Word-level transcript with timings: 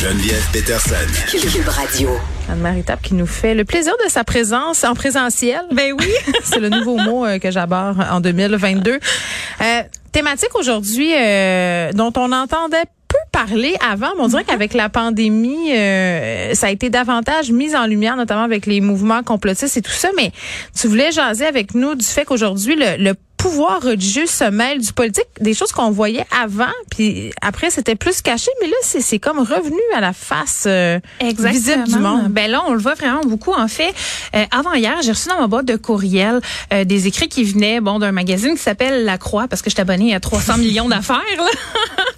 Geneviève 0.00 0.46
Peterson. 0.52 0.94
Cube 1.30 1.68
Radio. 1.68 2.10
Anne-Marie 2.50 2.84
qui 3.02 3.14
nous 3.14 3.26
fait 3.26 3.54
le 3.54 3.64
plaisir 3.64 3.94
de 4.04 4.10
sa 4.10 4.24
présence 4.24 4.84
en 4.84 4.94
présentiel. 4.94 5.62
Ben 5.72 5.94
oui. 5.98 6.12
C'est 6.44 6.60
le 6.60 6.68
nouveau 6.68 6.98
mot 6.98 7.24
euh, 7.24 7.38
que 7.38 7.50
j'aborde 7.50 8.04
en 8.10 8.20
2022. 8.20 8.92
Euh, 8.92 9.82
thématique 10.12 10.54
aujourd'hui 10.54 11.14
euh, 11.14 11.92
dont 11.92 12.12
on 12.16 12.30
entendait 12.32 12.84
peu 13.08 13.18
parler 13.32 13.76
avant, 13.80 14.08
mais 14.16 14.22
on 14.22 14.28
dirait 14.28 14.44
qu'avec 14.44 14.74
la 14.74 14.88
pandémie, 14.88 15.72
euh, 15.72 16.54
ça 16.54 16.68
a 16.68 16.70
été 16.70 16.90
davantage 16.90 17.50
mis 17.50 17.74
en 17.76 17.86
lumière, 17.86 18.16
notamment 18.16 18.42
avec 18.42 18.66
les 18.66 18.80
mouvements 18.80 19.22
complotistes 19.22 19.76
et 19.76 19.82
tout 19.82 19.90
ça. 19.90 20.08
Mais 20.16 20.32
tu 20.78 20.88
voulais 20.88 21.12
jaser 21.12 21.46
avec 21.46 21.74
nous 21.74 21.94
du 21.94 22.04
fait 22.04 22.24
qu'aujourd'hui, 22.24 22.76
le, 22.76 23.02
le 23.02 23.14
pouvoir 23.36 23.80
religieux 23.82 24.26
se 24.26 24.44
mêle 24.44 24.80
du 24.80 24.92
politique, 24.92 25.26
des 25.40 25.54
choses 25.54 25.70
qu'on 25.72 25.90
voyait 25.90 26.26
avant, 26.42 26.72
puis 26.90 27.30
après 27.42 27.70
c'était 27.70 27.94
plus 27.94 28.20
caché, 28.22 28.50
mais 28.60 28.68
là 28.68 28.76
c'est 28.82 29.00
c'est 29.00 29.18
comme 29.18 29.38
revenu 29.38 29.78
à 29.94 30.00
la 30.00 30.12
face 30.12 30.64
euh, 30.66 30.98
visible 31.20 31.84
du 31.84 31.98
monde. 31.98 32.28
Ben 32.28 32.50
là, 32.50 32.62
on 32.66 32.72
le 32.72 32.80
voit 32.80 32.94
vraiment 32.94 33.20
beaucoup. 33.20 33.52
En 33.52 33.68
fait, 33.68 33.94
euh, 34.34 34.44
avant 34.50 34.72
hier, 34.74 34.96
j'ai 35.02 35.12
reçu 35.12 35.28
dans 35.28 35.38
ma 35.38 35.46
boîte 35.46 35.66
de 35.66 35.76
courriel 35.76 36.40
euh, 36.72 36.84
des 36.84 37.06
écrits 37.06 37.28
qui 37.28 37.44
venaient 37.44 37.80
bon 37.80 37.98
d'un 37.98 38.12
magazine 38.12 38.54
qui 38.54 38.62
s'appelle 38.62 39.04
La 39.04 39.18
Croix, 39.18 39.46
parce 39.48 39.62
que 39.62 39.70
je 39.70 39.80
abonnée 39.80 40.14
à 40.14 40.20
300 40.20 40.56
millions 40.58 40.88
d'affaires. 40.88 41.20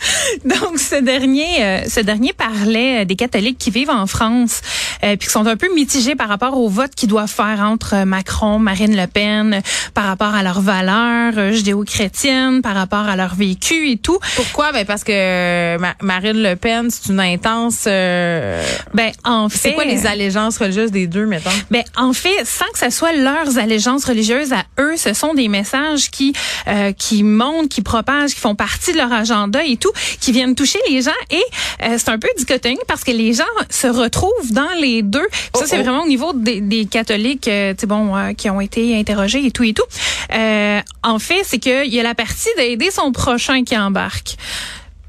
Donc 0.45 0.79
ce 0.79 0.97
dernier, 1.03 1.63
euh, 1.65 1.81
ce 1.89 2.01
dernier 2.01 2.33
parlait 2.33 3.05
des 3.05 3.17
catholiques 3.17 3.59
qui 3.59 3.71
vivent 3.71 3.91
en 3.91 4.07
France, 4.07 4.61
euh, 5.05 5.17
puis 5.17 5.27
qui 5.27 5.33
sont 5.33 5.47
un 5.47 5.57
peu 5.57 5.73
mitigés 5.75 6.15
par 6.15 6.29
rapport 6.29 6.59
au 6.59 6.69
vote 6.69 6.95
qu'ils 6.95 7.09
doivent 7.09 7.31
faire 7.31 7.61
entre 7.61 8.05
Macron, 8.05 8.59
Marine 8.59 8.97
Le 8.97 9.07
Pen, 9.07 9.63
par 9.95 10.05
rapport 10.05 10.35
à 10.35 10.43
leurs 10.43 10.61
valeurs 10.61 11.35
euh, 11.37 11.53
judéo-chrétiennes, 11.53 12.63
par 12.63 12.75
rapport 12.75 13.09
à 13.09 13.17
leur 13.17 13.35
vécu 13.35 13.91
et 13.91 13.97
tout. 13.97 14.19
Pourquoi? 14.37 14.73
Ben 14.73 14.85
parce 14.85 15.05
que 15.05 15.77
Ma- 15.79 15.95
Marine 16.03 16.43
Le 16.43 16.55
Pen, 16.57 16.89
c'est 16.91 17.11
une 17.13 17.21
intense. 17.21 17.85
euh, 17.87 18.63
Ben 18.95 19.11
en 19.25 19.49
fait, 19.49 19.59
c'est 19.59 19.73
quoi 19.75 19.85
les 19.85 20.07
allégeances 20.07 20.59
religieuses 20.59 20.91
des 20.91 21.07
deux, 21.07 21.27
mettons? 21.27 21.51
Ben, 21.71 21.83
en 21.97 22.13
fait, 22.13 22.45
sans 22.45 22.67
que 22.73 22.79
ce 22.79 22.91
soit 22.91 23.13
leurs 23.13 23.59
allégeances 23.59 24.05
religieuses 24.05 24.53
à 24.53 24.65
eux, 24.81 24.97
ce 24.97 25.13
sont 25.15 25.35
des 25.35 25.49
messages 25.49 26.11
qui 26.11 26.33
euh, 26.69 26.93
qui 26.93 27.23
montent, 27.23 27.69
qui 27.69 27.83
propagent, 27.83 28.35
qui 28.35 28.41
font 28.41 28.55
partie 28.55 28.93
de 28.93 28.99
leur 28.99 29.13
agenda 29.13 29.65
et 29.65 29.77
tout, 29.77 29.88
qui 30.21 30.33
viennent 30.33 30.55
toucher 30.55 30.79
les 30.89 31.03
gens. 31.03 31.11
Et 31.31 31.43
euh, 31.83 31.97
c'est 31.99 32.11
un 32.11 32.19
peu 32.19 32.29
dichotomique 32.37 32.85
parce 32.87 33.05
que 33.05 33.11
les 33.11 33.33
gens 33.33 33.45
se 33.71 33.87
retrouvent 33.87 34.53
dans 34.53 34.73
les 34.81 35.03
deux. 35.03 35.27
Puis 35.31 35.51
ça, 35.55 35.67
c'est 35.67 35.79
oh. 35.79 35.83
vraiment 35.83 36.03
au 36.05 36.09
niveau 36.09 36.33
des, 36.33 36.61
des 36.61 36.87
catholiques, 36.87 37.49
euh, 37.49 37.75
bon, 37.87 38.17
euh, 38.17 38.33
qui 38.33 38.51
ont 38.51 38.61
été 38.61 38.99
interrogés 38.99 39.45
et 39.45 39.51
tout 39.51 39.65
et 39.65 39.75
tout. 39.75 39.85
Euh, 40.33 40.81
en 41.03 41.19
fait, 41.19 41.43
c'est 41.45 41.59
qu'il 41.59 41.93
y 41.93 42.01
a 42.01 42.03
la 42.03 42.15
partie 42.15 42.49
d'aider 42.57 42.91
son 42.91 43.13
prochain 43.13 43.65
qui 43.65 43.77
embarque. 43.77 44.37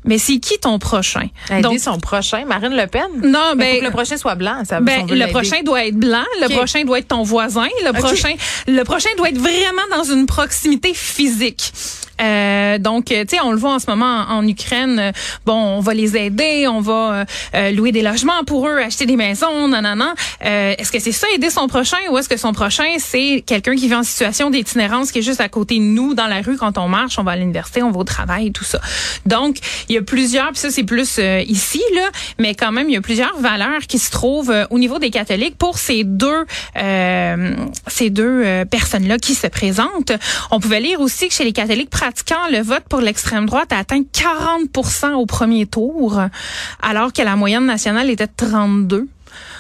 Mais 0.06 0.18
c'est 0.18 0.40
qui 0.40 0.58
ton 0.58 0.80
prochain? 0.80 1.28
Aider 1.50 1.62
Donc, 1.62 1.80
son 1.80 2.00
prochain, 2.00 2.46
Marine 2.46 2.76
Le 2.76 2.88
Pen? 2.88 3.04
non, 3.22 3.54
Mais 3.56 3.66
ben, 3.66 3.74
faut 3.74 3.80
que 3.80 3.86
le 3.86 3.92
prochain 3.92 4.18
soit 4.18 4.36
blanc, 4.36 4.64
ça. 4.64 4.80
ben, 4.80 5.08
si 5.08 5.14
le 5.14 5.28
prochain 5.28 5.62
doit 5.64 5.86
être 5.86 5.98
blanc, 5.98 6.24
le 6.42 6.48
prochain 6.56 6.84
doit 6.86 7.00
être 7.00 7.10
ton 7.10 7.24
voisin, 7.24 7.68
le 7.86 7.92
prochain, 7.92 8.34
le 8.68 8.84
prochain 8.84 9.10
doit 9.18 9.30
être 9.30 9.38
vraiment 9.38 9.82
dans 9.92 10.04
une 10.06 10.26
proximité 10.26 10.94
physique. 10.94 11.74
Euh, 12.22 12.78
donc, 12.78 13.12
euh, 13.12 13.24
tu 13.24 13.36
sais, 13.36 13.42
on 13.42 13.52
le 13.52 13.58
voit 13.58 13.74
en 13.74 13.80
ce 13.80 13.90
moment 13.90 14.26
en, 14.30 14.48
Ukraine. 14.48 15.00
euh, 15.00 15.12
bon, 15.46 15.54
on 15.54 15.80
va 15.80 15.94
les 15.94 16.18
aider, 16.18 16.68
on 16.68 16.82
va 16.82 17.14
euh, 17.14 17.26
euh, 17.56 17.72
louer 17.72 17.92
des 17.92 18.02
logements 18.02 18.44
pour 18.46 18.68
eux, 18.68 18.78
acheter 18.80 19.06
des 19.06 19.16
maisons, 19.16 19.68
nanana. 19.68 20.14
Euh, 20.46 20.74
est-ce 20.78 20.92
que 20.92 21.00
c'est 21.00 21.12
ça 21.12 21.28
aider 21.34 21.50
son 21.50 21.68
prochain 21.68 21.98
ou 22.12 22.18
est-ce 22.18 22.30
que 22.30 22.38
son 22.38 22.54
prochain 22.54 22.86
c'est 22.98 23.44
quelqu'un 23.46 23.76
qui 23.76 23.88
vit 23.88 23.96
en 23.96 24.04
situation 24.04 24.50
d'itinérance 24.50 25.12
qui 25.12 25.20
est 25.20 25.24
juste 25.24 25.42
à 25.42 25.50
côté 25.50 25.78
de 25.78 25.84
nous 25.84 26.14
dans 26.14 26.28
la 26.28 26.42
rue 26.42 26.58
quand 26.58 26.78
on 26.78 26.88
marche, 26.88 27.20
on 27.20 27.24
va 27.24 27.32
à 27.32 27.36
l'université, 27.36 27.84
on 27.84 27.92
va 27.92 28.00
au 28.00 28.04
travail 28.04 28.52
tout 28.52 28.64
ça. 28.64 28.80
Donc, 29.26 29.58
il 29.88 29.96
y 29.96 29.98
a 29.98 30.02
plusieurs, 30.02 30.52
puis 30.52 30.60
ça 30.60 30.70
c'est 30.70 30.84
plus 30.84 31.20
ici 31.48 31.82
là, 31.96 32.10
mais 32.38 32.56
quand 32.56 32.72
même 32.72 32.90
il 32.90 32.94
y 32.94 32.98
a 32.98 33.02
plusieurs 33.02 33.38
valeurs 33.40 33.82
qui 33.88 34.00
se 34.00 34.12
trouvent 34.12 34.54
au 34.70 34.80
niveau 34.80 35.00
des 35.00 35.10
catholiques 35.10 35.58
pour 35.58 35.78
ces 35.78 36.04
deux 36.04 36.46
ces 37.88 38.10
deux 38.10 38.66
personnes 38.70 39.08
là 39.08 39.18
qui 39.18 39.36
se 39.36 39.48
présentent. 39.48 40.12
On 40.52 40.60
pouvait 40.60 40.80
lire 40.80 41.02
aussi 41.02 41.28
que 41.28 41.34
chez 41.34 41.44
les 41.44 41.54
catholiques 41.54 41.90
pratiquants, 42.10 42.50
le 42.52 42.62
vote 42.62 42.84
pour 42.90 43.02
l'extrême 43.02 43.46
droite 43.46 43.72
a 43.72 43.78
atteint 43.78 44.02
40% 44.02 45.14
au 45.14 45.26
premier 45.28 45.68
tour, 45.68 46.20
alors 46.82 47.14
que 47.14 47.22
la 47.22 47.36
moyenne 47.36 47.66
nationale 47.66 48.10
était 48.10 48.26
de 48.26 48.32
32. 48.36 49.08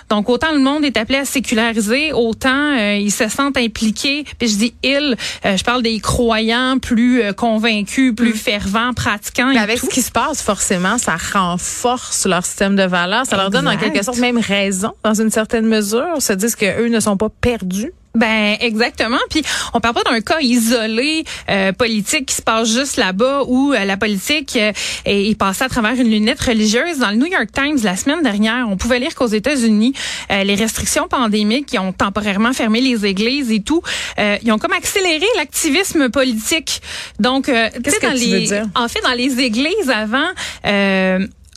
Donc 0.09 0.29
autant 0.29 0.51
le 0.51 0.57
monde 0.57 0.83
est 0.83 0.97
appelé 0.97 1.19
à 1.19 1.25
séculariser, 1.25 2.11
autant 2.11 2.75
euh, 2.75 2.95
ils 2.95 3.11
se 3.11 3.29
sentent 3.29 3.57
impliqués. 3.57 4.25
Puis 4.39 4.47
je 4.47 4.57
dis 4.57 4.73
ils, 4.81 5.15
euh, 5.45 5.55
je 5.55 5.63
parle 5.63 5.83
des 5.83 5.99
croyants 5.99 6.79
plus 6.79 7.21
euh, 7.21 7.33
convaincus, 7.33 8.15
plus 8.15 8.33
fervents, 8.33 8.93
pratiquants. 8.95 9.51
Et 9.51 9.59
avec 9.59 9.79
tout. 9.79 9.85
ce 9.85 9.91
qui 9.91 10.01
se 10.01 10.11
passe, 10.11 10.41
forcément, 10.41 10.97
ça 10.97 11.17
renforce 11.33 12.25
leur 12.25 12.43
système 12.43 12.75
de 12.75 12.83
valeurs. 12.83 13.27
Ça 13.27 13.37
leur 13.37 13.51
donne 13.51 13.67
en 13.67 13.77
quelque 13.77 14.01
sorte 14.01 14.17
même 14.17 14.39
raison, 14.39 14.93
dans 15.03 15.13
une 15.13 15.29
certaine 15.29 15.67
mesure. 15.67 16.19
Se 16.19 16.33
disent 16.33 16.55
qu'eux 16.55 16.87
ne 16.87 16.99
sont 16.99 17.15
pas 17.15 17.29
perdus. 17.29 17.93
Ben 18.15 18.57
exactement. 18.59 19.19
Puis 19.29 19.43
on 19.73 19.79
parle 19.79 19.95
pas 19.95 20.03
d'un 20.03 20.21
cas 20.21 20.39
isolé 20.41 21.23
euh, 21.49 21.71
politique 21.73 22.25
qui 22.27 22.35
se 22.35 22.41
passe 22.41 22.67
juste 22.67 22.97
là-bas 22.97 23.43
où 23.47 23.71
euh, 23.71 23.85
la 23.85 23.97
politique 23.97 24.55
euh, 24.55 24.71
est, 25.05 25.29
est 25.29 25.35
passée 25.37 25.63
à 25.63 25.69
travers 25.69 25.93
une 25.93 26.09
lunette 26.09 26.41
religieuse. 26.41 26.97
Dans 26.97 27.11
le 27.11 27.17
New 27.17 27.27
York 27.27 27.49
Times 27.53 27.77
la 27.83 27.95
semaine 27.95 28.23
dernière, 28.23 28.67
on 28.67 28.77
pouvait 28.77 28.99
lire 28.99 29.13
qu'aux 29.13 29.27
États-Unis, 29.27 29.93
euh, 30.31 30.43
les 30.43 30.55
restrictions 30.55 31.07
pandémiques 31.07 31.67
qui 31.67 31.77
ont 31.79 31.93
temporairement 31.93 32.53
fermé 32.53 32.81
les 32.81 33.05
églises 33.05 33.51
et 33.51 33.61
tout, 33.61 33.81
euh, 34.17 34.37
ils 34.41 34.51
ont 34.51 34.57
comme 34.57 34.73
accéléré 34.73 35.25
l'activisme 35.37 36.09
politique. 36.09 36.81
Donc, 37.19 37.47
euh, 37.47 37.69
sais, 37.85 37.99
que 37.99 38.05
dans 38.07 38.13
tu 38.13 38.17
les, 38.17 38.33
veux 38.33 38.41
dire? 38.41 38.65
en 38.75 38.87
fait, 38.87 39.01
dans 39.01 39.13
les 39.13 39.39
églises 39.39 39.89
avant. 39.93 40.27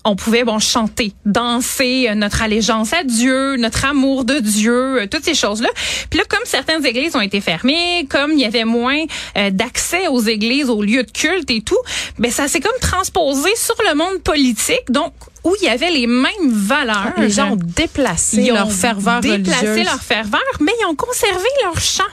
On 0.05 0.17
pouvait 0.17 0.45
bon 0.45 0.59
chanter, 0.59 1.13
danser 1.27 2.09
euh, 2.09 2.15
notre 2.15 2.43
allégeance 2.43 2.93
à 2.93 3.05
Dieu, 3.05 3.57
notre 3.57 3.85
amour 3.85 4.25
de 4.25 4.41
Dieu, 4.41 5.03
euh, 5.03 5.07
toutes 5.07 5.25
ces 5.25 5.35
choses-là. 5.35 5.69
Puis 6.11 6.19
là, 6.19 6.25
comme 6.29 6.45
certaines 6.45 6.85
églises 6.85 7.15
ont 7.15 7.21
été 7.21 7.41
fermées, 7.41 8.07
comme 8.11 8.33
il 8.33 8.41
y 8.41 8.45
avait 8.45 8.65
moins 8.65 9.05
euh, 9.37 9.51
d'accès 9.51 10.09
aux 10.09 10.21
églises, 10.21 10.69
aux 10.71 10.83
lieux 10.83 11.05
de 11.05 11.11
culte 11.11 11.51
et 11.51 11.61
tout, 11.61 11.79
ben 12.19 12.33
ça 12.33 12.49
s'est 12.49 12.61
comme 12.61 12.73
transposé 12.81 13.51
sur 13.55 13.77
le 13.89 13.95
monde 13.95 14.23
politique, 14.23 14.91
donc 14.91 15.13
où 15.45 15.55
il 15.61 15.67
y 15.67 15.71
avait 15.71 15.91
les 15.91 16.07
mêmes 16.07 16.51
valeurs. 16.51 17.13
Les 17.17 17.31
gens 17.31 17.53
ont 17.53 17.59
déplacé 17.61 18.43
Ils 18.43 18.53
ont 18.53 18.57
leur 18.57 18.73
ferveur 18.73 19.21
déplacé 19.21 19.67
religieuse. 19.67 19.87
leur 19.87 20.01
ferveur, 20.01 20.41
mais 20.61 20.73
ils 20.81 20.87
ont 20.87 20.95
conservé 20.95 21.49
leur 21.65 21.81
chant. 21.81 22.05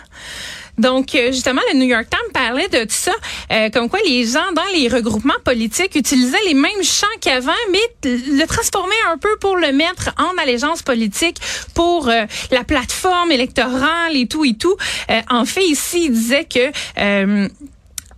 Donc, 0.79 1.13
euh, 1.13 1.31
justement, 1.34 1.62
le 1.72 1.78
New 1.78 1.85
York 1.85 2.07
Times 2.09 2.31
parlait 2.34 2.69
de 2.69 2.85
ça, 2.90 3.12
euh, 3.51 3.69
comme 3.69 3.89
quoi 3.89 4.00
les 4.06 4.25
gens 4.25 4.51
dans 4.56 4.65
les 4.74 4.88
regroupements 4.88 5.33
politiques 5.44 5.94
utilisaient 5.95 6.38
les 6.48 6.54
mêmes 6.54 6.83
chants 6.83 7.07
qu'avant, 7.19 7.51
mais 7.71 7.80
le 8.06 8.45
transformaient 8.45 8.95
un 9.12 9.18
peu 9.18 9.36
pour 9.42 9.57
le 9.57 9.74
mettre 9.74 10.12
en 10.18 10.42
allégeance 10.42 10.81
politique 10.81 11.38
pour 11.74 12.07
euh, 12.07 12.24
la 12.51 12.63
plateforme 12.63 13.31
électorale 13.31 14.15
et 14.15 14.27
tout 14.27 14.45
et 14.45 14.54
tout. 14.54 14.77
Euh, 15.12 15.19
en 15.30 15.44
fait, 15.44 15.65
ici, 15.65 16.06
il 16.06 16.13
disait 16.13 16.45
que... 16.45 17.50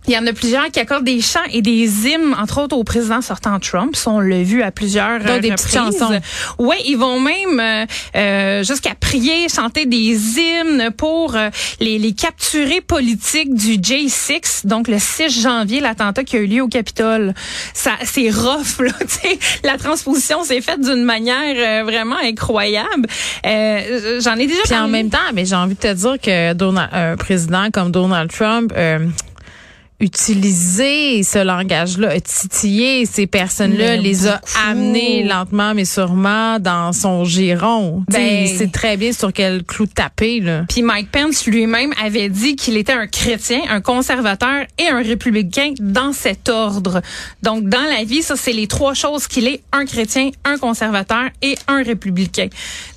Il 0.08 0.12
y 0.12 0.18
en 0.18 0.26
a 0.26 0.32
plusieurs 0.32 0.70
qui 0.70 0.80
accordent 0.80 1.04
des 1.04 1.20
chants 1.20 1.38
et 1.52 1.62
des 1.62 2.08
hymnes, 2.08 2.34
entre 2.36 2.60
autres 2.60 2.76
au 2.76 2.82
président 2.82 3.20
sortant 3.20 3.60
Trump. 3.60 3.94
Ça, 3.94 4.10
on 4.10 4.20
l'a 4.20 4.42
vu 4.42 4.62
à 4.62 4.72
plusieurs 4.72 5.20
des 5.40 5.50
petites 5.52 5.72
chansons. 5.72 6.20
Ouais, 6.58 6.78
ils 6.86 6.96
vont 6.96 7.20
même 7.20 7.60
euh, 7.60 7.86
euh, 8.16 8.64
jusqu'à 8.64 8.94
prier, 8.98 9.48
chanter 9.48 9.86
des 9.86 10.38
hymnes 10.38 10.90
pour 10.96 11.36
euh, 11.36 11.50
les, 11.80 11.98
les 11.98 12.12
capturés 12.12 12.80
politiques 12.80 13.54
du 13.54 13.74
J6, 13.74 14.66
donc 14.66 14.88
le 14.88 14.98
6 14.98 15.42
janvier, 15.42 15.80
l'attentat 15.80 16.24
qui 16.24 16.36
a 16.36 16.40
eu 16.40 16.46
lieu 16.46 16.62
au 16.62 16.68
Capitole. 16.68 17.34
Ça, 17.72 17.92
c'est 18.02 18.30
rough, 18.30 18.80
là. 18.80 18.92
La 19.64 19.76
transposition 19.78 20.44
s'est 20.44 20.60
faite 20.60 20.80
d'une 20.80 21.04
manière 21.04 21.54
euh, 21.56 21.84
vraiment 21.84 22.16
incroyable. 22.22 23.06
Euh, 23.46 24.20
J'en 24.20 24.36
ai 24.36 24.46
déjà 24.46 24.62
Puis 24.64 24.74
en 24.74 24.88
même 24.88 25.10
temps, 25.10 25.18
mais 25.34 25.44
j'ai 25.44 25.54
envie 25.54 25.74
de 25.74 25.80
te 25.80 25.92
dire 25.92 26.20
que 26.20 26.52
Donald, 26.54 26.90
un 26.92 27.16
président 27.16 27.70
comme 27.70 27.90
Donald 27.90 28.30
Trump 28.30 28.72
euh, 28.76 29.06
utiliser 30.02 31.22
ce 31.22 31.38
langage-là, 31.38 32.10
a 32.10 32.20
titillé 32.20 33.06
ces 33.06 33.28
personnes-là, 33.28 33.96
les 33.96 34.26
a 34.26 34.40
amenées 34.68 35.22
lentement 35.22 35.74
mais 35.74 35.84
sûrement 35.84 36.58
dans 36.58 36.92
son 36.92 37.24
giron. 37.24 38.04
Ben- 38.10 38.42
il 38.42 38.48
sait 38.48 38.66
très 38.66 38.96
bien 38.96 39.12
sur 39.12 39.32
quel 39.32 39.62
clou 39.62 39.86
taper 39.86 40.40
là. 40.40 40.64
Puis 40.68 40.82
Mike 40.82 41.10
Pence 41.12 41.46
lui-même 41.46 41.92
avait 42.02 42.28
dit 42.28 42.56
qu'il 42.56 42.76
était 42.76 42.92
un 42.92 43.06
chrétien, 43.06 43.60
un 43.70 43.80
conservateur 43.80 44.66
et 44.78 44.88
un 44.88 45.02
républicain 45.02 45.72
dans 45.78 46.12
cet 46.12 46.48
ordre. 46.48 47.00
Donc 47.42 47.68
dans 47.68 47.84
la 47.84 48.02
vie, 48.04 48.22
ça 48.22 48.34
c'est 48.36 48.52
les 48.52 48.66
trois 48.66 48.94
choses 48.94 49.28
qu'il 49.28 49.46
est 49.46 49.62
un 49.72 49.84
chrétien, 49.86 50.30
un 50.44 50.58
conservateur 50.58 51.26
et 51.42 51.54
un 51.68 51.82
républicain. 51.82 52.48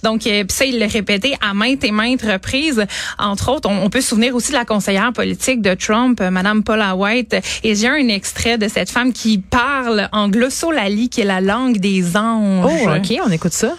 Donc 0.01 0.25
euh, 0.25 0.43
ça 0.49 0.65
il 0.65 0.79
l'a 0.79 0.87
répété 0.87 1.35
à 1.39 1.53
maintes 1.53 1.83
et 1.83 1.91
maintes 1.91 2.23
reprises. 2.23 2.83
Entre 3.19 3.51
autres, 3.51 3.69
on, 3.69 3.85
on 3.85 3.89
peut 3.91 4.01
se 4.01 4.09
souvenir 4.09 4.35
aussi 4.35 4.49
de 4.51 4.57
la 4.57 4.65
conseillère 4.65 5.13
politique 5.13 5.61
de 5.61 5.75
Trump, 5.75 6.19
Madame 6.19 6.63
Paula 6.63 6.94
White. 6.95 7.35
Et 7.63 7.75
j'ai 7.75 7.87
un 7.87 8.07
extrait 8.07 8.57
de 8.57 8.67
cette 8.67 8.89
femme 8.89 9.13
qui 9.13 9.37
parle 9.37 10.09
en 10.11 10.29
glossolalie, 10.29 11.09
qui 11.09 11.21
est 11.21 11.25
la 11.25 11.41
langue 11.41 11.77
des 11.77 12.17
anges. 12.17 12.65
Oh, 12.65 12.89
OK, 12.89 13.19
on 13.25 13.31
écoute 13.31 13.53
ça. 13.53 13.75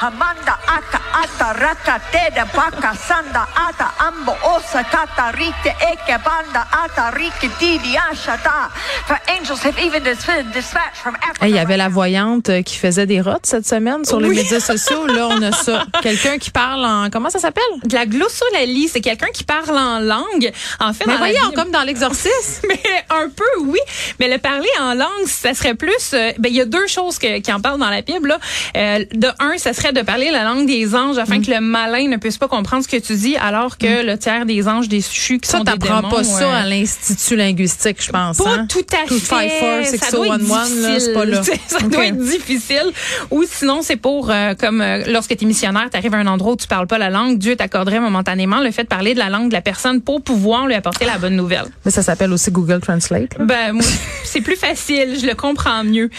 Amanda 0.00 0.58
aka 0.66 1.09
ata 1.22 1.52
raka 1.52 2.00
teda 2.12 2.44
baka 2.54 2.94
sanda 2.96 3.46
ata 3.68 3.90
ambo 4.08 4.32
osa 4.56 4.82
kata 4.84 5.32
rite 5.36 5.72
eke 5.92 6.16
banda 6.24 6.66
ata 6.84 7.10
rike 7.16 7.48
didi 7.58 7.96
ashata. 8.10 8.70
For 9.06 9.18
angels 9.28 9.60
have 9.62 9.78
even 9.78 10.02
been 10.02 10.50
dispatched 10.52 10.96
from 11.02 11.14
Africa. 11.16 11.44
Hey, 11.44 11.50
Il 11.50 11.56
y 11.56 11.58
avait 11.58 11.76
la 11.76 11.88
voyante 11.88 12.48
euh, 12.48 12.62
qui 12.62 12.76
faisait 12.76 13.06
des 13.06 13.20
rotes 13.20 13.44
cette 13.46 13.66
semaine 13.66 14.04
sur 14.04 14.20
les 14.20 14.28
Oui. 14.28 14.36
médias 14.36 14.60
sociaux. 14.60 15.06
Là, 15.06 15.28
on 15.30 15.42
a 15.42 15.52
ça. 15.52 15.84
Quelqu'un 16.02 16.38
qui 16.38 16.50
parle 16.50 16.84
en... 16.84 17.10
Comment 17.10 17.30
ça 17.30 17.38
s'appelle? 17.38 17.62
De 17.84 17.94
la 17.94 18.06
glossolalie, 18.06 18.88
c'est 18.88 19.00
quelqu'un 19.00 19.28
qui 19.32 19.44
parle 19.44 19.76
en 19.76 19.98
langue. 19.98 20.52
En 20.78 20.92
fait, 20.92 21.06
Mais 21.06 21.16
voyons, 21.16 21.50
comme 21.54 21.70
dans 21.70 21.82
l'exorcisme. 21.82 22.30
Mais 22.68 22.80
un 23.10 23.28
peu, 23.28 23.44
oui. 23.62 23.78
Mais 24.20 24.28
le 24.28 24.38
parler 24.38 24.68
en 24.80 24.94
langue, 24.94 25.26
ça 25.26 25.54
serait 25.54 25.74
plus. 25.74 26.12
euh, 26.14 26.32
ben, 26.38 26.48
il 26.50 26.56
y 26.56 26.60
a 26.60 26.64
deux 26.66 26.86
choses 26.86 27.18
que- 27.18 27.38
qui 27.40 27.52
en 27.52 27.60
parlent 27.60 27.80
dans 27.80 27.90
la 27.90 28.02
Bible. 28.02 28.28
Là. 28.28 28.38
Euh, 28.76 29.04
de 29.12 29.28
un, 29.40 29.58
ça 29.58 29.72
serait 29.72 29.92
de 29.92 30.02
parler 30.02 30.30
la 30.30 30.44
langue 30.44 30.66
des 30.66 30.94
anges 30.94 31.09
afin 31.18 31.38
Mm. 31.38 31.44
que 31.46 31.50
le 31.50 31.60
malin 31.60 32.08
ne 32.08 32.16
puisse 32.16 32.38
pas 32.38 32.48
comprendre 32.48 32.82
ce 32.84 32.88
que 32.88 32.96
tu 32.96 33.14
dis, 33.14 33.36
alors 33.36 33.78
que 33.78 34.04
le 34.04 34.18
tiers 34.18 34.46
des 34.46 34.66
anges 34.68 34.88
déchus 34.88 35.38
qui 35.38 35.48
Ça, 35.48 35.58
sont 35.58 35.64
des 35.64 35.76
démons, 35.78 36.02
pas 36.10 36.24
ça 36.24 36.44
euh, 36.44 36.62
à 36.62 36.66
l'Institut 36.66 37.36
linguistique, 37.36 37.96
je 38.02 38.10
pense. 38.10 38.38
pas 38.38 38.50
hein? 38.50 38.66
tout 38.68 38.84
à 38.92 39.06
Tout 39.06 39.18
fait. 39.18 39.48
five, 39.48 39.50
four, 39.58 39.98
ça 40.00 40.10
doit 40.16 40.26
être 40.26 40.32
one, 40.34 40.50
one, 40.50 40.82
là, 40.82 40.88
difficile. 40.94 41.12
pas 41.14 41.24
là. 41.24 41.42
ça 41.66 41.78
doit 41.86 42.06
être 42.06 42.18
difficile. 42.18 42.92
Ou 43.30 43.44
sinon, 43.50 43.80
c'est 43.82 43.96
pour, 43.96 44.30
euh, 44.30 44.54
comme 44.54 44.80
euh, 44.80 45.02
lorsque 45.08 45.36
tu 45.36 45.44
es 45.44 45.46
missionnaire, 45.46 45.88
tu 45.90 45.96
arrives 45.96 46.14
à 46.14 46.18
un 46.18 46.26
endroit 46.26 46.52
où 46.52 46.56
tu 46.56 46.66
parles 46.66 46.86
pas 46.86 46.98
la 46.98 47.10
langue, 47.10 47.38
Dieu 47.38 47.56
t'accorderait 47.56 48.00
momentanément 48.00 48.60
le 48.60 48.70
fait 48.70 48.82
de 48.82 48.88
parler 48.88 49.14
de 49.14 49.18
la 49.18 49.28
langue 49.30 49.48
de 49.48 49.54
la 49.54 49.60
personne 49.62 50.00
pour 50.00 50.22
pouvoir 50.22 50.66
lui 50.66 50.74
apporter 50.74 51.04
la 51.06 51.18
bonne 51.18 51.36
nouvelle. 51.36 51.64
Mais 51.84 51.90
ça 51.90 52.02
s'appelle 52.02 52.32
aussi 52.32 52.50
Google 52.50 52.80
Translate. 52.80 53.38
là. 53.38 53.44
Ben, 53.44 53.72
moi, 53.72 53.84
c'est 54.24 54.40
plus 54.40 54.56
facile, 54.56 55.16
je 55.20 55.26
le 55.26 55.34
comprends 55.34 55.84
mieux. 55.84 56.10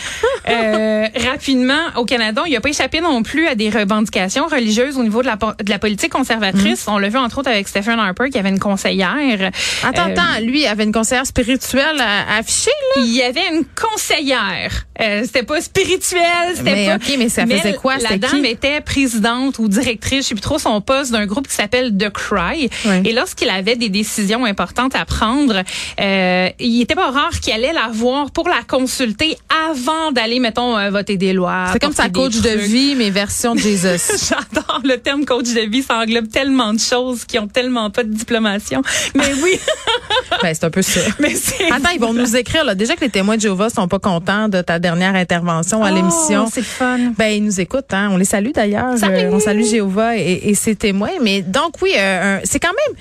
Euh, 0.49 1.07
rapidement, 1.29 1.79
au 1.97 2.05
Canada, 2.05 2.43
il 2.47 2.53
n'a 2.53 2.61
pas 2.61 2.69
échappé 2.69 3.01
non 3.01 3.23
plus 3.23 3.47
à 3.47 3.55
des 3.55 3.69
revendications 3.69 4.47
religieuses 4.47 4.70
au 4.79 5.03
niveau 5.03 5.21
de 5.21 5.27
la, 5.27 5.37
po- 5.37 5.53
de 5.63 5.69
la 5.69 5.79
politique 5.79 6.11
conservatrice. 6.11 6.85
On 6.87 6.97
l'a 6.97 7.09
vu 7.09 7.17
entre 7.17 7.39
autres 7.39 7.49
avec 7.49 7.67
Stephen 7.67 7.99
Harper, 7.99 8.29
qui 8.29 8.37
avait 8.37 8.49
une 8.49 8.59
conseillère. 8.59 9.51
Attends, 9.83 10.07
Euh, 10.09 10.11
attends, 10.11 10.39
lui 10.45 10.65
avait 10.65 10.83
une 10.83 10.91
conseillère 10.91 11.25
spirituelle 11.25 11.99
à, 11.99 12.35
à 12.35 12.37
afficher, 12.39 12.71
là? 12.95 13.01
Il 13.05 13.13
y 13.13 13.21
avait 13.21 13.47
une 13.53 13.63
conseillère. 13.75 14.85
Euh, 15.01 15.21
c'était 15.25 15.43
pas 15.43 15.61
spirituel, 15.61 16.21
c'était 16.55 16.63
Mais 16.75 16.87
pas. 16.87 16.95
ok, 16.95 17.15
mais 17.17 17.29
ça 17.29 17.45
faisait 17.45 17.73
quoi? 17.75 17.97
La 17.97 18.17
dame 18.17 18.43
qui? 18.43 18.47
était 18.49 18.81
présidente 18.81 19.59
ou 19.59 19.67
directrice, 19.67 20.23
je 20.23 20.29
sais 20.29 20.35
plus 20.35 20.41
trop 20.41 20.59
son 20.59 20.79
poste 20.81 21.11
d'un 21.11 21.25
groupe 21.25 21.47
qui 21.47 21.55
s'appelle 21.55 21.95
The 21.97 22.09
Cry. 22.09 22.69
Ouais. 22.85 23.01
Et 23.05 23.13
lorsqu'il 23.13 23.49
avait 23.49 23.75
des 23.75 23.89
décisions 23.89 24.45
importantes 24.45 24.95
à 24.95 25.05
prendre, 25.05 25.63
euh, 25.99 26.49
il 26.59 26.81
était 26.81 26.95
pas 26.95 27.09
rare 27.11 27.31
qu'il 27.39 27.53
allait 27.53 27.73
la 27.73 27.89
voir 27.91 28.31
pour 28.31 28.47
la 28.47 28.61
consulter 28.67 29.37
avant 29.69 30.11
d'aller, 30.11 30.39
mettons, 30.39 30.77
euh, 30.77 30.89
voter 30.89 31.17
des 31.17 31.33
lois. 31.33 31.65
C'est 31.73 31.79
comme 31.81 31.93
sa 31.93 32.09
coach 32.09 32.37
de 32.37 32.49
vie, 32.49 32.95
mais 32.95 33.09
version 33.09 33.55
de 33.55 33.59
Jesus. 33.59 34.11
J'adore 34.29 34.60
le 34.83 34.97
terme 34.97 35.25
coach 35.25 35.45
de 35.53 35.61
vie, 35.69 35.81
ça 35.83 35.97
englobe 35.99 36.29
tellement 36.29 36.73
de 36.73 36.79
choses 36.79 37.25
qui 37.25 37.39
ont 37.39 37.47
tellement 37.47 37.89
pas 37.89 38.03
de 38.03 38.09
diplomation. 38.13 38.81
Mais 39.15 39.31
oui, 39.43 39.59
ben, 40.41 40.53
c'est 40.53 40.63
un 40.63 40.69
peu 40.69 40.81
ça. 40.81 41.01
mais 41.19 41.33
Attends, 41.71 41.89
ils 41.93 41.99
vont 41.99 42.13
nous 42.13 42.35
écrire, 42.35 42.63
là. 42.63 42.75
Déjà 42.75 42.95
que 42.95 43.01
les 43.01 43.09
témoins 43.09 43.35
de 43.37 43.41
Jéhovah 43.41 43.69
sont 43.69 43.87
pas 43.87 43.99
contents 43.99 44.49
de 44.49 44.61
ta 44.61 44.79
dernière 44.79 45.15
intervention 45.15 45.83
à 45.83 45.91
Oh, 45.91 45.95
l'émission. 45.95 46.47
c'est 46.51 46.63
fun. 46.63 46.97
Ben, 47.17 47.27
ils 47.27 47.43
nous 47.43 47.59
écoutent, 47.59 47.93
hein. 47.93 48.09
On 48.11 48.17
les 48.17 48.25
salue 48.25 48.51
d'ailleurs. 48.53 48.95
Euh, 49.03 49.29
on 49.31 49.39
salue 49.39 49.63
Jéhovah 49.63 50.17
et, 50.17 50.41
et 50.49 50.55
ses 50.55 50.75
témoins. 50.75 51.09
Mais 51.21 51.41
donc, 51.41 51.75
oui, 51.81 51.93
euh, 51.97 52.39
c'est 52.43 52.59
quand 52.59 52.69
même 52.87 52.95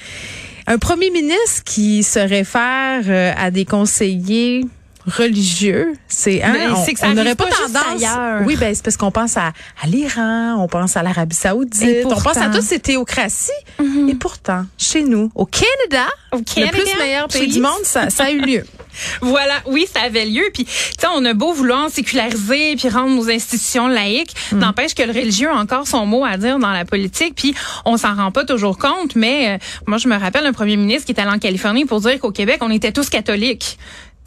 un 0.67 0.79
premier 0.79 1.11
ministre 1.11 1.63
qui 1.65 2.03
se 2.03 2.19
réfère 2.19 3.03
euh, 3.09 3.33
à 3.37 3.51
des 3.51 3.65
conseillers 3.65 4.65
religieux, 5.07 5.95
c'est 6.09 6.43
hein, 6.43 6.55
on 6.75 6.85
que 6.85 6.99
ça 6.99 7.09
on 7.09 7.15
n'aurait 7.15 7.35
pas 7.35 7.47
tendance. 7.47 8.03
ailleurs. 8.03 8.43
Oui, 8.45 8.57
ben 8.57 8.75
c'est 8.75 8.85
parce 8.85 8.97
qu'on 8.97 9.11
pense 9.11 9.37
à, 9.37 9.53
à 9.83 9.87
l'Iran, 9.87 10.57
on 10.59 10.69
pense 10.69 10.97
à 10.97 11.03
l'Arabie 11.03 11.37
Saoudite, 11.37 12.05
on 12.05 12.21
pense 12.21 12.37
à 12.37 12.49
toutes 12.49 12.63
ces 12.63 12.79
théocraties. 12.81 13.51
Et 14.09 14.15
pourtant, 14.15 14.67
chez 14.79 15.03
nous, 15.03 15.31
au 15.35 15.47
Canada, 15.47 16.09
Au 16.33 16.39
le 16.39 16.45
Canada, 16.45 16.73
plus 16.73 16.99
meilleur 16.99 17.29
pays 17.29 17.49
du 17.49 17.61
monde, 17.61 17.85
ça, 17.85 18.11
ça 18.11 18.25
a 18.25 18.31
eu 18.31 18.41
lieu. 18.41 18.65
Voilà, 19.21 19.55
oui, 19.67 19.87
ça 19.93 20.03
avait 20.03 20.27
lieu. 20.27 20.45
Puis, 20.53 20.65
tu 20.65 20.73
sais, 20.99 21.07
on 21.15 21.25
a 21.25 21.33
beau 21.35 21.53
vouloir 21.53 21.91
séculariser 21.91 22.77
puis 22.77 22.89
rendre 22.89 23.15
nos 23.15 23.31
institutions 23.31 23.89
laïques, 23.89 24.35
n'empêche 24.53 24.95
que 24.95 25.03
le 25.03 25.13
religieux 25.13 25.49
a 25.49 25.57
encore 25.57 25.87
son 25.87 26.07
mot 26.07 26.25
à 26.25 26.37
dire 26.37 26.59
dans 26.59 26.73
la 26.73 26.85
politique. 26.85 27.35
Puis, 27.35 27.55
on 27.85 27.97
s'en 27.97 28.15
rend 28.15 28.31
pas 28.31 28.45
toujours 28.45 28.79
compte. 28.79 29.15
Mais 29.15 29.55
euh, 29.55 29.59
moi, 29.87 29.99
je 29.99 30.09
me 30.09 30.19
rappelle 30.19 30.47
un 30.47 30.53
premier 30.53 30.77
ministre 30.77 31.07
qui 31.07 31.13
est 31.13 31.21
allé 31.21 31.31
en 31.31 31.39
Californie 31.39 31.85
pour 31.85 32.01
dire 32.01 32.19
qu'au 32.19 32.33
Québec, 32.33 32.59
on 32.63 32.71
était 32.71 32.93
tous 32.93 33.09
catholiques. 33.09 33.79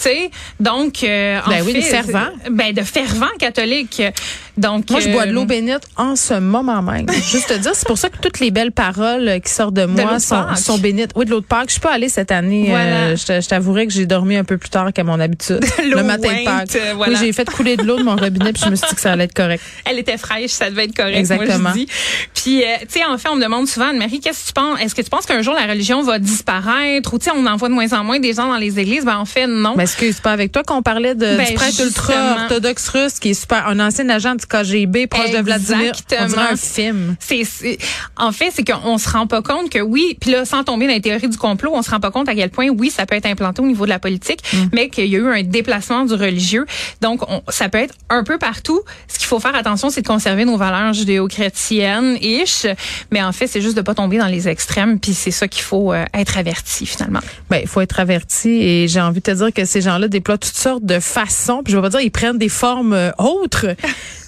Tu 0.04 0.10
sais, 0.10 0.32
donc 0.60 1.04
euh, 1.04 1.40
en 1.46 1.50
Ben 1.50 1.64
oui, 1.66 1.74
fait, 1.74 1.80
de 1.80 1.84
fervents. 1.86 2.30
c'est- 2.44 2.50
Ben 2.50 2.74
de 2.74 2.82
fervents 2.82 3.38
catholiques. 3.40 4.02
Donc 4.58 4.90
Moi, 4.92 5.00
je 5.00 5.10
bois 5.10 5.26
de 5.26 5.32
euh, 5.32 5.34
l'eau 5.34 5.46
bénite 5.46 5.82
en 5.98 6.16
ce 6.16 6.36
moment 6.36 6.82
même. 6.84 7.08
Juste 7.32 7.48
te 7.50 7.54
dire, 7.58 7.72
c'est 7.74 7.88
pour 7.88 7.98
ça 7.98 8.10
que 8.10 8.18
toutes 8.18 8.40
les 8.40 8.52
belles 8.52 8.72
paroles 8.72 9.28
euh, 9.28 9.40
qui 9.40 9.52
sortent 9.52 9.74
de 9.74 9.86
moi 9.86 10.16
de 10.16 10.20
sont, 10.20 10.56
sont 10.56 10.78
bénites. 10.78 11.12
Oui, 11.16 11.26
de 11.26 11.32
l'eau 11.32 11.40
de 11.42 11.46
Pâques. 11.46 11.70
Je 11.70 11.74
suis 11.74 11.82
pas 11.82 11.94
allée 11.94 12.10
cette 12.10 12.32
année. 12.32 12.66
Voilà. 12.70 12.96
Euh, 13.08 13.16
je 13.16 13.48
t'avouerai 13.48 13.88
que 13.88 13.94
j'ai 13.94 14.06
dormi 14.06 14.36
un 14.36 14.44
peu 14.44 14.58
plus 14.58 14.70
tard 14.70 14.94
qu'à 14.94 15.04
mon 15.04 15.20
habitude. 15.20 15.60
Le 15.84 16.04
matin 16.04 16.30
de 16.30 16.46
Pâques. 16.46 16.76
euh, 16.76 16.94
voilà. 16.96 17.14
Oui, 17.14 17.20
j'ai 17.20 17.34
fait 17.34 17.50
couler 17.50 17.78
de 17.78 17.84
l'eau 17.84 17.98
de 17.98 18.04
mon 18.04 18.16
robinet 18.16 18.54
puis 18.54 18.62
je 18.66 18.70
me 18.70 18.76
suis 18.76 18.88
dit 18.90 18.96
que 18.96 19.02
ça 19.02 19.14
allait 19.14 19.24
être 19.24 19.34
correct. 19.34 19.64
Elle 19.86 19.98
était 20.00 20.18
fraîche, 20.18 20.52
ça 20.52 20.70
devait 20.70 20.86
être 20.86 20.96
correct. 20.96 21.18
Exactement. 21.18 21.58
Moi, 21.60 21.72
je 21.74 21.80
dis. 21.80 21.88
Puis, 22.36 22.64
euh, 22.64 22.68
tu 22.82 23.00
sais, 23.00 23.06
en 23.06 23.18
fait, 23.18 23.30
on 23.30 23.36
me 23.38 23.44
demande 23.44 23.68
souvent, 23.68 23.90
Anne-Marie, 23.90 24.20
qu'est-ce 24.20 24.42
que 24.44 24.48
tu 24.48 24.54
penses? 24.54 24.80
Est-ce 24.82 24.94
que 24.94 25.02
tu 25.02 25.10
penses 25.10 25.26
qu'un 25.26 25.42
jour 25.42 25.54
la 25.56 25.66
religion 25.66 26.04
va 26.04 26.20
disparaître? 26.20 27.14
Ou, 27.14 27.18
tu 27.18 27.26
sais, 27.26 27.32
on 27.36 27.46
en 27.48 27.56
voit 27.56 27.70
de 27.70 27.74
moins 27.74 27.92
en 27.94 28.04
moins 28.04 28.20
des 28.20 28.34
gens 28.34 28.48
dans 28.48 28.58
les 28.58 28.80
églises? 28.80 29.06
Ben, 29.06 29.18
en 29.18 29.26
fait, 29.26 29.48
non. 29.48 29.74
Mais 29.76 29.84
excuse, 29.84 30.16
c'est 30.16 30.24
pas 30.24 30.32
avec 30.32 30.52
toi 30.52 30.64
qu'on 30.64 30.82
parlait 30.82 31.16
de, 31.16 31.38
Ben, 31.38 31.48
du 31.48 31.54
prêtre 31.54 31.82
ultra 31.82 32.14
justement. 32.14 32.42
orthodoxe 32.44 32.88
russe 32.90 33.20
qui 33.20 33.32
est 33.32 33.34
super, 33.34 33.68
un 33.68 33.80
ancien 33.80 34.08
agent 34.10 34.36
du 34.44 34.48
KGB 34.48 35.08
proche 35.08 35.32
de 35.32 35.38
Vladimir. 35.40 35.94
On 36.20 36.26
dirait 36.28 36.42
un 36.52 36.56
film. 36.56 37.16
C'est, 37.20 37.44
c'est- 37.44 37.78
en 38.18 38.32
fait, 38.32 38.52
c'est 38.54 38.64
qu'on 38.64 38.98
se 38.98 39.10
rend 39.10 39.28
pas 39.28 39.42
compte 39.42 39.70
que 39.70 39.80
oui, 39.80 40.18
puis 40.20 40.32
là, 40.32 40.46
sans 40.46 40.64
tomber 40.64 40.88
dans 40.88 40.94
les 40.94 41.02
théories 41.02 41.30
du 41.30 41.38
complot, 41.38 41.72
on 41.74 41.82
se 41.82 41.90
rend 41.92 42.00
pas 42.00 42.12
compte 42.12 42.28
à 42.30 42.36
quel 42.36 42.50
point 42.50 42.68
oui, 42.70 42.90
ça 42.90 43.06
peut 43.06 43.16
être 43.16 43.26
implanté 43.26 43.62
au 43.62 43.66
niveau 43.66 43.86
de 43.86 43.90
la 43.90 44.00
politique, 44.00 44.40
Mm. 44.54 44.58
mais 44.74 44.90
qu'il 44.90 45.06
y 45.08 45.16
a 45.16 45.20
eu 45.20 45.28
un 45.28 45.44
déplacement 45.44 46.06
du 46.06 46.14
religieux. 46.14 46.66
Donc, 47.02 47.22
on- 47.30 47.42
ça 47.50 47.70
peut 47.70 47.78
être 47.80 47.96
un 48.10 48.24
peu 48.24 48.38
partout. 48.38 48.82
Ce 49.08 49.18
qu'il 49.18 49.28
faut 49.28 49.40
faire 49.40 49.56
attention, 49.56 49.90
c'est 49.90 50.02
de 50.02 50.08
conserver 50.08 50.46
nos 50.46 50.58
valeurs 50.58 50.94
judéo-chrétiennes, 50.94 52.18
ish. 52.22 52.66
Mais 53.12 53.22
en 53.22 53.32
fait, 53.32 53.48
c'est 53.48 53.62
juste 53.62 53.78
de 53.78 53.82
pas 53.82 53.96
tomber 53.96 54.18
dans 54.18 54.28
les 54.28 54.48
extrêmes, 54.48 55.00
puis 55.00 55.14
c'est 55.14 55.32
ça 55.32 55.48
qu'il 55.48 55.64
faut 55.64 55.94
euh, 55.94 56.06
être 56.14 56.38
averti 56.38 56.86
finalement. 56.86 57.20
Ben, 57.50 57.60
il 57.62 57.68
faut 57.68 57.82
être 57.82 58.00
averti 58.00 58.50
et 58.50 58.88
j'ai 58.88 59.02
envie 59.02 59.20
de 59.20 59.24
te 59.24 59.32
dire 59.32 59.54
que 59.54 59.66
ces 59.66 59.82
gens-là 59.82 60.08
déploient 60.08 60.38
toutes 60.38 60.56
sortes 60.56 60.86
de 60.86 61.00
façons. 61.00 61.62
Puis 61.64 61.72
je 61.74 61.78
vais 61.78 61.82
pas 61.84 61.90
dire 61.90 62.02
ils 62.02 62.12
prennent 62.12 62.38
des 62.38 62.50
formes 62.50 62.94
euh, 62.94 63.12
autres. 63.18 63.68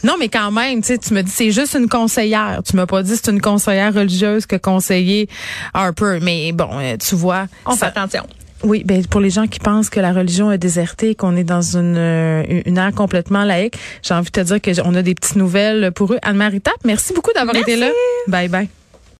Non, 0.06 0.18
mais 0.20 0.30
quand 0.30 0.52
même, 0.52 0.84
tu 0.84 1.14
me 1.14 1.22
dis 1.24 1.32
c'est 1.32 1.50
juste 1.50 1.74
une 1.74 1.90
conseillère. 1.90 2.62
Tu 2.64 2.76
m'as 2.76 2.86
pas 2.86 3.02
dit 3.02 3.14
c'est 3.16 3.32
une 3.32 3.42
conseillère 3.42 3.92
religieuse 3.92 4.46
que 4.46 4.56
conseiller 4.56 5.28
Harper. 5.74 6.20
Mais 6.22 6.52
bon, 6.52 6.70
euh, 6.74 6.96
tu 6.98 7.16
vois. 7.16 7.48
On 7.66 7.76
fait 7.76 7.88
attention. 7.88 8.24
oui, 8.64 8.84
ben 8.86 9.04
pour 9.08 9.20
les 9.20 9.32
gens 9.32 9.48
qui 9.48 9.58
pensent 9.60 9.90
que 9.90 10.00
la 10.00 10.14
religion 10.14 10.52
est 10.52 10.60
désertée, 10.60 11.12
et 11.12 11.16
qu'on 11.16 11.36
est 11.36 11.44
dans 11.44 11.76
une 11.76 11.98
euh, 11.98 12.62
une 12.68 12.78
ère 12.78 12.94
complètement 12.94 13.44
laïque, 13.44 13.80
j'ai 14.04 14.14
envie 14.14 14.30
de 14.30 14.42
te 14.42 14.42
dire 14.42 14.62
que 14.62 14.80
on 14.86 14.94
a 14.94 15.02
des 15.02 15.16
petites 15.16 15.38
nouvelles 15.38 15.92
pour 15.92 16.14
eux. 16.14 16.20
Anne-Marie 16.22 16.62
Tappe, 16.62 16.86
merci 16.86 17.12
beaucoup 17.12 17.34
d'avoir 17.34 17.56
été 17.56 17.76
là. 17.76 17.90
Bye 18.28 18.48
bye. 18.48 18.70